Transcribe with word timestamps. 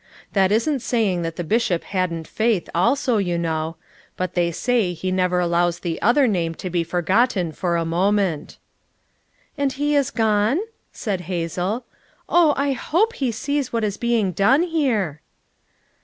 That 0.33 0.51
isn't 0.51 0.79
saying 0.79 1.21
that 1.21 1.35
the 1.35 1.43
Bishop 1.43 1.83
hadn't 1.83 2.27
faith, 2.27 2.67
also, 2.73 3.17
you 3.17 3.37
know; 3.37 3.75
but 4.17 4.33
they 4.33 4.51
say 4.51 4.93
he 4.93 5.11
never 5.11 5.39
allows 5.39 5.77
the 5.77 6.01
other 6.01 6.27
name 6.27 6.55
to 6.55 6.71
be 6.71 6.83
forgotten 6.83 7.51
for 7.51 7.75
a 7.77 7.85
mo 7.85 8.11
ment" 8.11 8.57
"And 9.59 9.73
he 9.73 9.93
is 9.93 10.09
gone?" 10.09 10.59
said 10.91 11.21
Hazel. 11.29 11.85
"Oh, 12.27 12.55
I 12.57 12.71
hope 12.71 13.13
he 13.13 13.31
sees 13.31 13.71
what 13.71 13.83
is 13.83 13.97
being 13.97 14.31
done 14.31 14.63
here!" 14.63 15.21